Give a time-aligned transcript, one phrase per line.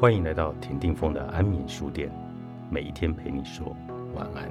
[0.00, 2.10] 欢迎来到田定峰的安眠书店，
[2.70, 3.76] 每一天陪你说
[4.14, 4.50] 晚安。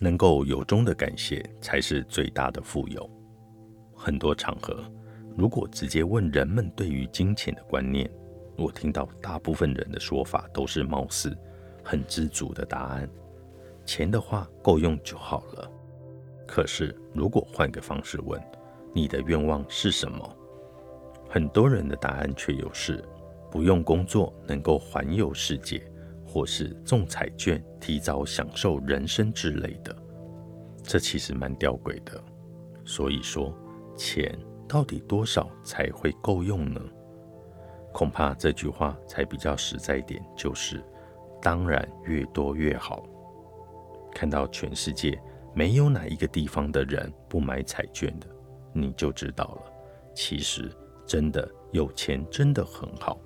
[0.00, 3.08] 能够由衷的感谢，才是最大的富有。
[3.94, 4.82] 很多场合，
[5.36, 8.10] 如果直接问人们对于金钱的观念，
[8.58, 11.38] 我听到大部分人的说法都是貌似
[11.88, 13.08] 很知足的答案：
[13.84, 15.70] 钱的话够用就好了。
[16.44, 18.42] 可是，如果换个方式问，
[18.92, 20.36] 你的愿望是什么？
[21.28, 23.04] 很多人的答案却又是
[23.52, 25.80] 不用工作，能够环游世界。
[26.28, 29.96] 或是中彩券、提早享受人生之类的，
[30.82, 32.22] 这其实蛮吊诡的。
[32.84, 33.56] 所以说，
[33.96, 34.36] 钱
[34.68, 36.80] 到底多少才会够用呢？
[37.90, 40.84] 恐怕这句话才比较实在一点，就是
[41.46, 43.04] 当然越多越好。
[44.12, 45.16] 看到全世界
[45.54, 48.26] 没有哪一个地方的人不买彩券的，
[48.72, 49.72] 你就知道了。
[50.12, 50.68] 其实
[51.06, 53.20] 真的有钱真的很好。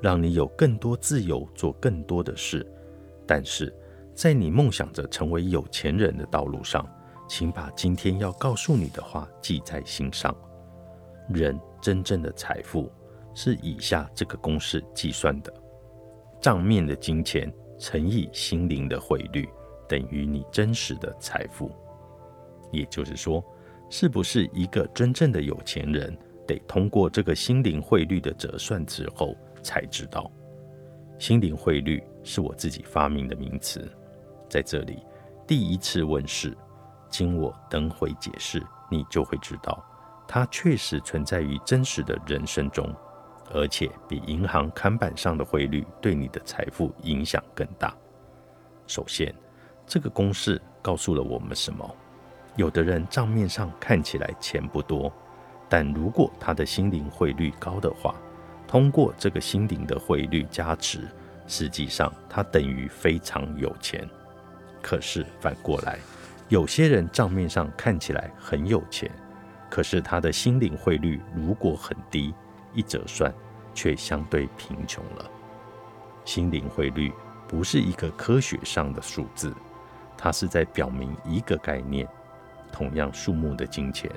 [0.00, 2.64] 让你有更多自由，做更多的事。
[3.26, 3.74] 但是，
[4.14, 6.86] 在你梦想着成为有钱人的道路上，
[7.26, 10.32] 请把今天要告诉你的话记在心上。
[11.28, 12.88] 人真正的财富
[13.34, 15.52] 是以下这个公式计算的：
[16.40, 19.48] 账面的金钱乘以心灵的汇率，
[19.88, 21.70] 等于你真实的财富。
[22.70, 23.44] 也就是说，
[23.90, 26.16] 是不是一个真正的有钱人，
[26.46, 29.36] 得通过这个心灵汇率的折算之后。
[29.66, 30.30] 才知道，
[31.18, 33.90] 心灵汇率是我自己发明的名词，
[34.46, 34.98] 在这里
[35.46, 36.54] 第一次问世，
[37.08, 39.82] 经我等会解释，你就会知道，
[40.28, 42.94] 它确实存在于真实的人生中，
[43.52, 47.94] 而且比银行看板上的汇率对你的财富影响更大。
[48.86, 49.34] 首先，
[49.86, 51.94] 这个公式告诉了我们什么？
[52.56, 55.12] 有的人账面上看起来钱不多，
[55.68, 58.14] 但如果他的心灵汇率高的话，
[58.66, 61.08] 通过这个心灵的汇率加持，
[61.46, 64.08] 实际上他等于非常有钱。
[64.80, 65.98] 可是反过来，
[66.48, 69.10] 有些人账面上看起来很有钱，
[69.70, 72.34] 可是他的心灵汇率如果很低，
[72.74, 73.32] 一折算
[73.72, 75.30] 却相对贫穷了。
[76.24, 77.12] 心灵汇率
[77.48, 79.54] 不是一个科学上的数字，
[80.16, 82.06] 它是在表明一个概念：
[82.70, 84.10] 同样数目的金钱，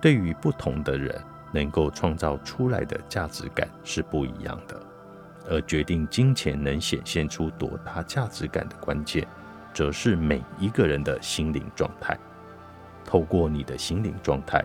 [0.00, 1.22] 对于不同的人。
[1.50, 4.78] 能够创造出来的价值感是不一样的，
[5.48, 9.26] 而决定金钱能显现出多大价值感的关键，
[9.72, 12.14] 则是每一个人的心灵状态。
[13.02, 14.62] 透过你的心灵状态，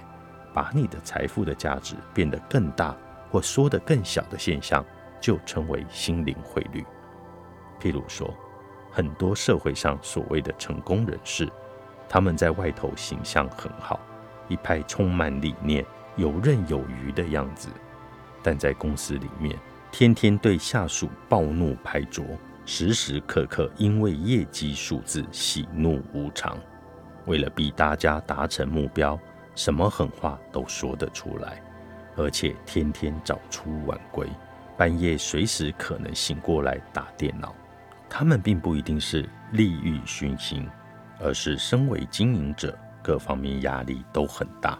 [0.53, 2.93] 把你的财富的价值变得更大
[3.33, 4.85] 或缩得更小的现象，
[5.19, 6.85] 就称为心灵汇率。
[7.81, 8.31] 譬如说，
[8.91, 11.51] 很多社会上所谓的成功人士，
[12.07, 13.99] 他们在外头形象很好，
[14.47, 15.83] 一派充满理念。
[16.15, 17.69] 游刃有余的样子，
[18.43, 19.57] 但在公司里面，
[19.91, 22.23] 天天对下属暴怒拍桌，
[22.67, 26.55] 时时刻刻因为业绩数字喜怒无常。
[27.25, 29.19] 为了逼大家达成目标，
[29.55, 31.59] 什么狠话都说得出来，
[32.15, 34.27] 而且天天早出晚归，
[34.77, 37.55] 半夜随时可能醒过来打电脑。
[38.09, 40.67] 他们并不一定是利欲熏心，
[41.19, 44.79] 而是身为经营者，各方面压力都很大，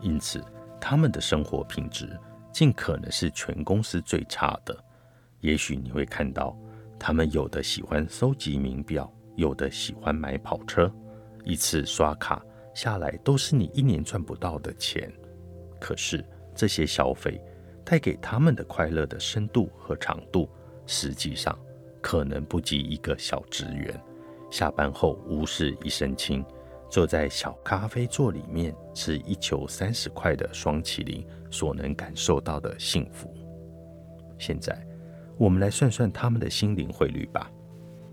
[0.00, 0.44] 因此。
[0.78, 2.08] 他们的生活品质
[2.52, 4.76] 尽可能是全公司最差的。
[5.40, 6.56] 也许你会看到，
[6.98, 10.92] 他们有的喜欢收集名表，有的喜欢买跑车，
[11.44, 12.40] 一次刷卡
[12.74, 15.10] 下来都是你一年赚不到的钱。
[15.80, 16.24] 可是
[16.56, 17.40] 这些消费
[17.84, 20.48] 带给他们的快乐的深度和长度，
[20.86, 21.56] 实际上
[22.00, 24.02] 可能不及一个小职员
[24.50, 26.44] 下班后无事一身轻。
[26.88, 33.34] 坐在小咖啡座里面吃一球三十块的双麒麟所能感受到的幸福。
[34.38, 34.80] 现在，
[35.36, 37.50] 我们来算算他们的心灵汇率吧。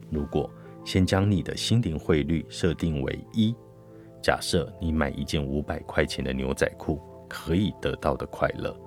[0.09, 0.49] 如果
[0.83, 3.55] 先将你的心灵汇率设定为一，
[4.23, 6.99] 假设你买一件五百块钱的牛仔裤
[7.33, 8.77] 可以得到的快乐，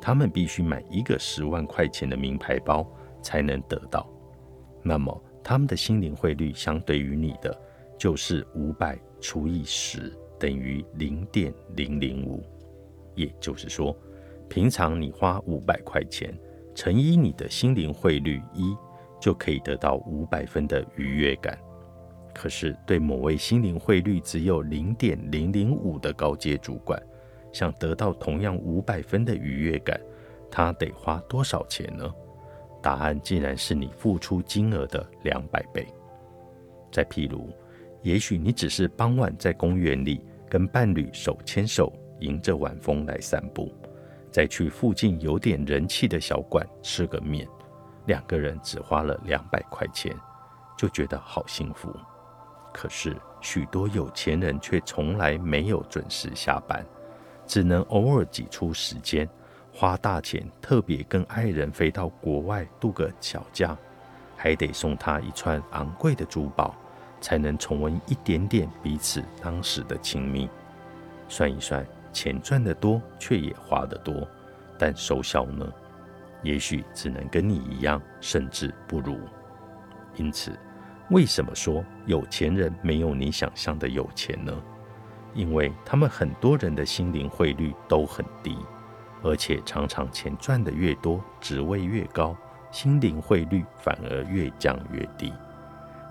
[0.00, 2.90] 他们必须买一个十万块钱的名牌包
[3.20, 4.08] 才能得到。
[4.82, 7.54] 那么，他们的心灵汇率相对于你的
[7.98, 8.98] 就是五百。
[9.24, 12.42] 除以十等于零点零零五，
[13.14, 13.96] 也就是说，
[14.48, 16.36] 平常你花五百块钱
[16.74, 18.76] 乘以你的心灵汇率一，
[19.20, 21.56] 就可以得到五百分的愉悦感。
[22.34, 27.00] 可是，对某位心灵汇率只有零点零零五的高阶主管，
[27.52, 30.00] 想得到同样五百分的愉悦感，
[30.50, 32.12] 他得花多少钱呢？
[32.82, 35.86] 答案竟然是你付出金额的两百倍。
[36.90, 37.48] 再譬如，
[38.02, 43.72] 也许你只是傍晚在公园里跟伴侣手牵手，迎着晚风来散步，
[44.30, 47.46] 再去附近有点人气的小馆吃个面，
[48.06, 50.12] 两个人只花了两百块钱，
[50.76, 51.94] 就觉得好幸福。
[52.74, 56.84] 可是许多有钱人却从来没有准时下班，
[57.52, 59.28] 只能偶尔挤出时间，
[59.74, 63.76] 花大钱特别跟爱人飞到国外度个小假，
[64.38, 66.74] 还得送他一串昂贵的珠宝，
[67.20, 70.48] 才能重温一点点彼此当时的亲密。
[71.28, 74.26] 算一算，钱赚得多，却也花得多，
[74.78, 75.70] 但收效呢？
[76.42, 79.18] 也许只能跟你一样，甚至不如。
[80.16, 80.58] 因此。
[81.10, 84.54] 为什么说有钱人没有你想象的有钱呢？
[85.34, 88.56] 因为他们很多人的心灵汇率都很低，
[89.22, 92.36] 而且常常钱赚的越多，职位越高，
[92.70, 95.32] 心灵汇率反而越降越低。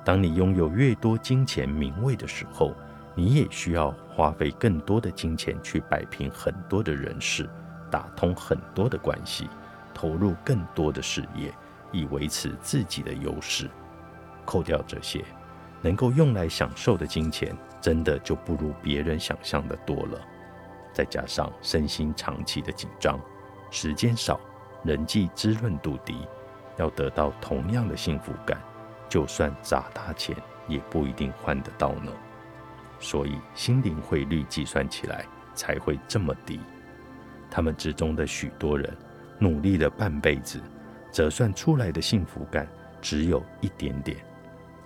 [0.03, 2.73] 当你拥有越多金钱名位的时候，
[3.13, 7.47] 你也需要花费更多的金钱去摆平很多的人事，
[7.91, 9.47] 打通很多的关系，
[9.93, 11.53] 投入更多的事业，
[11.91, 13.69] 以维持自己的优势。
[14.45, 15.23] 扣掉这些，
[15.81, 20.19] 能够用来享受的金钱，真的就不如别人想象的多了。
[20.93, 23.19] 再加上身心长期的紧张，
[23.69, 24.39] 时间少，
[24.83, 26.27] 人际滋润度低，
[26.77, 28.61] 要得到同样的幸福感，
[29.07, 30.35] 就算砸大钱
[30.67, 32.11] 也不一定换得到呢。
[32.99, 35.25] 所以心灵汇率计算起来
[35.55, 36.59] 才会这么低。
[37.49, 38.95] 他们之中的许多人
[39.39, 40.61] 努力了半辈子，
[41.11, 42.67] 折算出来的幸福感
[43.01, 44.17] 只有一点点。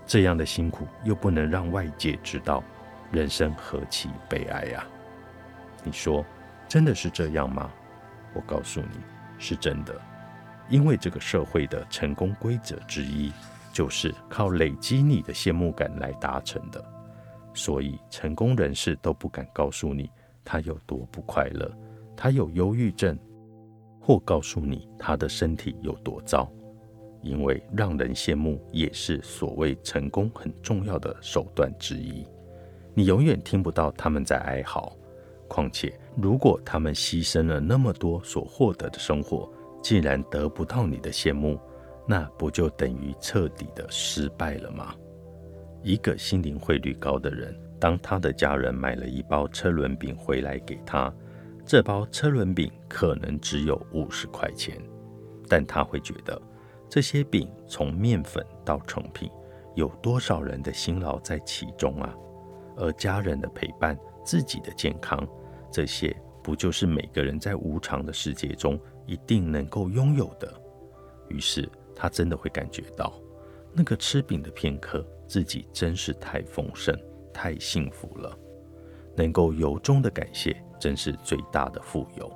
[0.05, 2.63] 这样的辛苦又不能让外界知道，
[3.11, 4.85] 人生何其悲哀呀！
[5.83, 6.23] 你说，
[6.67, 7.71] 真的是这样吗？
[8.33, 8.99] 我告诉你，
[9.39, 9.99] 是真的。
[10.69, 13.31] 因为这个社会的成功规则之一，
[13.71, 16.83] 就是靠累积你的羡慕感来达成的。
[17.53, 20.11] 所以，成功人士都不敢告诉你
[20.43, 21.71] 他有多不快乐，
[22.15, 23.17] 他有忧郁症，
[23.99, 26.51] 或告诉你他的身体有多糟。
[27.25, 32.23] 因为让人羡慕也是所谓成功很重要的手段之一。
[32.93, 34.95] 你永远听不到他们在哀嚎。
[35.47, 39.51] 况且，如果他们牺牲了那么多所获得的生活，
[39.81, 41.59] 竟然得不到你的羡慕，
[42.07, 44.95] 那不就等于彻底的失败了吗？
[45.81, 51.13] 一个心灵汇率高的人，当他的家人买了一包车轮饼回来给他，
[51.65, 54.79] 这包车轮饼可能只有五十块钱，
[55.47, 56.39] 但他会觉得。
[56.89, 59.29] 这些饼从面粉到成品，
[59.75, 62.15] 有多少人的辛劳在其中啊？
[62.77, 65.27] 而家人的陪伴、自己的健康，
[65.71, 70.53] 这些不就是每个人在无常的世界中一定能够拥有的？
[71.29, 73.13] 于是他真的会感觉到，
[73.73, 76.95] 那个吃饼的片刻，自己真是太丰盛、
[77.33, 78.37] 太幸福了。
[79.15, 82.31] 能够由衷的感谢，真是最大的富有。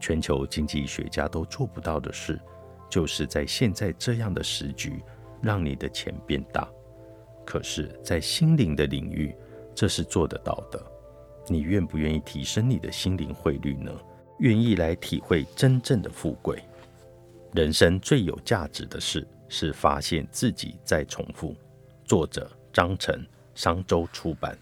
[0.00, 2.40] 全球经济学家都做不到的事。
[2.88, 5.02] 就是在现在这样的时局，
[5.42, 6.68] 让你的钱变大。
[7.44, 9.34] 可是，在心灵的领域，
[9.74, 10.80] 这是做得到的。
[11.46, 13.90] 你愿不愿意提升你的心灵汇率呢？
[14.40, 16.62] 愿意来体会真正的富贵？
[17.54, 21.56] 人生最有价值的事，是发现自己在重复。
[22.04, 24.56] 作者：张晨，商周出版。